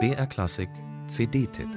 BR 0.00 0.26
Klassik 0.26 0.68
CD-Tipp 1.06 1.68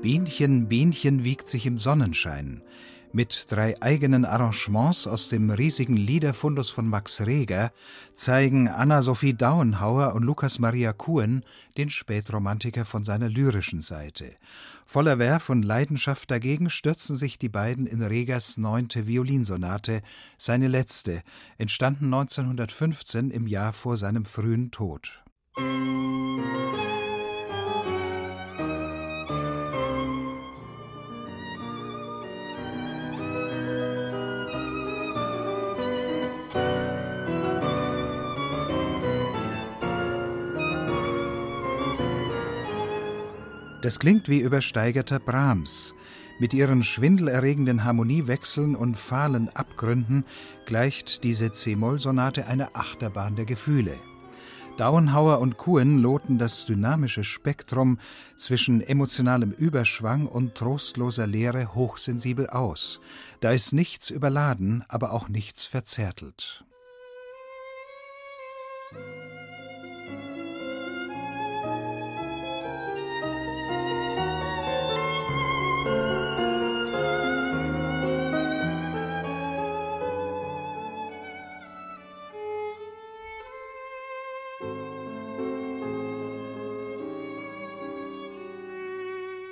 Bienchen, 0.00 0.68
Bienchen 0.68 1.24
wiegt 1.24 1.48
sich 1.48 1.66
im 1.66 1.78
Sonnenschein. 1.78 2.62
Mit 3.12 3.46
drei 3.48 3.80
eigenen 3.80 4.26
Arrangements 4.26 5.06
aus 5.06 5.30
dem 5.30 5.50
riesigen 5.50 5.96
Liederfundus 5.96 6.68
von 6.68 6.86
Max 6.86 7.22
Reger 7.22 7.72
zeigen 8.12 8.68
Anna-Sophie 8.68 9.32
Dauenhauer 9.32 10.14
und 10.14 10.24
Lukas 10.24 10.58
Maria 10.58 10.92
Kuhn 10.92 11.42
den 11.78 11.88
Spätromantiker 11.88 12.84
von 12.84 13.04
seiner 13.04 13.30
lyrischen 13.30 13.80
Seite. 13.80 14.36
Voller 14.84 15.18
Werf 15.18 15.48
und 15.48 15.62
Leidenschaft 15.62 16.30
dagegen 16.30 16.68
stürzen 16.68 17.16
sich 17.16 17.38
die 17.38 17.48
beiden 17.48 17.86
in 17.86 18.02
Regers 18.02 18.58
neunte 18.58 19.06
Violinsonate, 19.06 20.02
seine 20.36 20.68
letzte, 20.68 21.22
entstanden 21.56 22.06
1915 22.06 23.30
im 23.30 23.46
Jahr 23.46 23.72
vor 23.72 23.96
seinem 23.96 24.26
frühen 24.26 24.70
Tod. 24.70 25.22
Das 43.80 44.00
klingt 44.00 44.28
wie 44.28 44.40
übersteigerter 44.40 45.20
Brahms. 45.20 45.94
Mit 46.40 46.52
ihren 46.52 46.82
schwindelerregenden 46.82 47.84
Harmoniewechseln 47.84 48.74
und 48.74 48.96
fahlen 48.96 49.48
Abgründen 49.54 50.24
gleicht 50.66 51.22
diese 51.22 51.52
C-Moll-Sonate 51.52 52.46
einer 52.46 52.70
Achterbahn 52.74 53.36
der 53.36 53.44
Gefühle. 53.44 53.94
Dauenhauer 54.78 55.40
und 55.40 55.58
Kuhn 55.58 55.98
loten 55.98 56.38
das 56.38 56.64
dynamische 56.64 57.24
Spektrum 57.24 57.98
zwischen 58.36 58.80
emotionalem 58.80 59.50
Überschwang 59.50 60.26
und 60.26 60.54
trostloser 60.54 61.26
Leere 61.26 61.74
hochsensibel 61.74 62.48
aus. 62.48 63.00
Da 63.40 63.50
ist 63.50 63.72
nichts 63.72 64.10
überladen, 64.10 64.84
aber 64.88 65.12
auch 65.12 65.28
nichts 65.28 65.66
verzärtelt. 65.66 66.64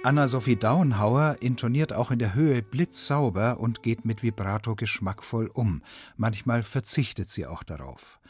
Anna-Sophie 0.06 0.54
Dauenhauer 0.54 1.38
intoniert 1.40 1.92
auch 1.92 2.12
in 2.12 2.20
der 2.20 2.32
Höhe 2.32 2.62
blitzsauber 2.62 3.58
und 3.58 3.82
geht 3.82 4.04
mit 4.04 4.22
Vibrato 4.22 4.76
geschmackvoll 4.76 5.50
um. 5.52 5.82
Manchmal 6.16 6.62
verzichtet 6.62 7.28
sie 7.28 7.44
auch 7.44 7.64
darauf. 7.64 8.20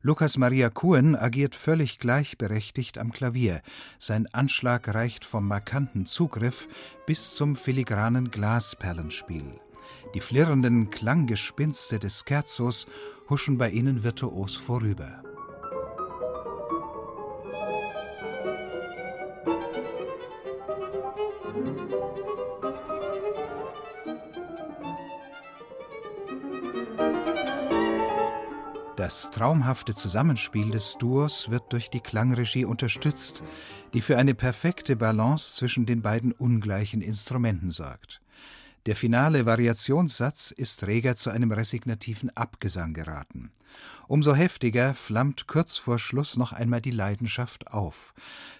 Lukas 0.00 0.38
Maria 0.38 0.70
Kuhn 0.70 1.16
agiert 1.16 1.56
völlig 1.56 1.98
gleichberechtigt 1.98 2.98
am 2.98 3.10
Klavier. 3.10 3.62
Sein 3.98 4.28
Anschlag 4.32 4.94
reicht 4.94 5.24
vom 5.24 5.48
markanten 5.48 6.06
Zugriff 6.06 6.68
bis 7.04 7.34
zum 7.34 7.56
filigranen 7.56 8.30
Glasperlenspiel. 8.30 9.58
Die 10.14 10.20
flirrenden 10.20 10.90
Klanggespinste 10.90 11.98
des 11.98 12.24
Scherzos 12.24 12.86
huschen 13.28 13.58
bei 13.58 13.70
ihnen 13.70 14.04
virtuos 14.04 14.54
vorüber. 14.54 15.23
Das 28.96 29.30
traumhafte 29.30 29.96
Zusammenspiel 29.96 30.70
des 30.70 30.96
Duos 30.98 31.50
wird 31.50 31.72
durch 31.72 31.90
die 31.90 31.98
Klangregie 31.98 32.64
unterstützt, 32.64 33.42
die 33.92 34.00
für 34.00 34.16
eine 34.18 34.34
perfekte 34.34 34.94
Balance 34.94 35.56
zwischen 35.56 35.84
den 35.84 36.00
beiden 36.00 36.30
ungleichen 36.30 37.02
Instrumenten 37.02 37.72
sorgt. 37.72 38.20
Der 38.86 38.94
finale 38.94 39.46
Variationssatz 39.46 40.52
ist 40.52 40.86
reger 40.86 41.16
zu 41.16 41.30
einem 41.30 41.50
resignativen 41.50 42.30
Abgesang 42.36 42.92
geraten. 42.92 43.50
Umso 44.06 44.34
heftiger 44.34 44.94
flammt 44.94 45.48
kurz 45.48 45.76
vor 45.76 45.98
Schluss 45.98 46.36
noch 46.36 46.52
einmal 46.52 46.80
die 46.80 46.92
Leidenschaft 46.92 47.68
auf. 47.68 48.14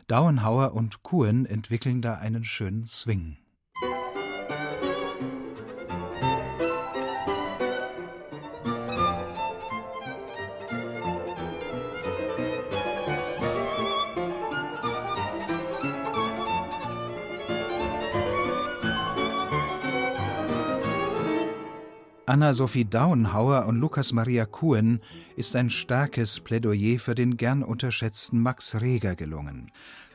Dauenhauer 0.08 0.72
und 0.72 1.04
Kuhn 1.04 1.46
entwickeln 1.46 2.02
da 2.02 2.14
einen 2.14 2.42
schönen 2.42 2.86
Swing. 2.86 3.36
Anna-Sophie 22.26 22.86
Dauenhauer 22.86 23.66
und 23.66 23.76
Lukas 23.76 24.12
Maria 24.12 24.46
Kuhn 24.46 25.00
ist 25.36 25.54
ein 25.56 25.68
starkes 25.68 26.40
Plädoyer 26.40 26.98
für 26.98 27.14
den 27.14 27.36
gern 27.36 27.62
unterschätzten 27.62 28.40
Max 28.40 28.80
Reger 28.80 29.14
gelungen. 29.14 29.70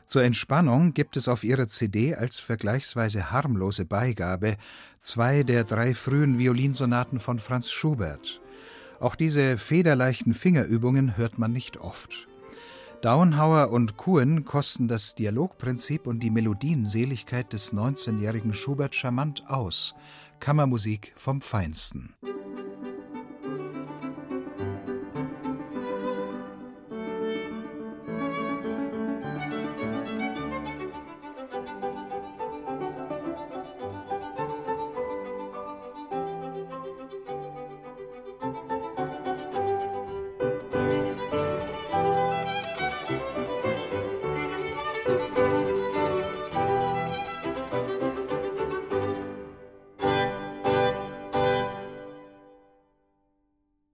Zur 0.08 0.24
Entspannung 0.24 0.96
gibt 0.96 1.18
es 1.18 1.28
auf 1.28 1.44
ihrer 1.44 1.68
CD 1.68 2.16
als 2.16 2.40
vergleichsweise 2.40 3.31
harmlose 3.31 3.86
Beigabe 3.86 4.58
zwei 4.97 5.44
der 5.44 5.64
drei 5.66 5.94
frühen 5.94 6.40
Violinsonaten 6.40 7.20
von 7.20 7.38
Franz 7.38 7.70
Schubert. 7.70 8.41
Auch 9.00 9.14
diese 9.14 9.59
federleichten 9.59 10.34
Fingerübungen 10.34 11.16
hört 11.16 11.38
man 11.38 11.53
nicht 11.53 11.78
oft. 11.78 12.28
Dauenhauer 13.02 13.70
und 13.70 13.96
Kuhn 13.96 14.44
kosten 14.44 14.90
das 14.90 15.16
Dialogprinzip 15.16 16.06
und 16.06 16.20
die 16.22 16.31
Melodienseligkeit 16.31 17.53
des 17.53 17.72
19-jährigen 17.72 18.52
Schubert 18.52 18.94
charmant 18.94 19.44
aus, 19.47 19.96
Kammermusik 20.39 21.11
vom 21.16 21.41
Feinsten. 21.41 22.16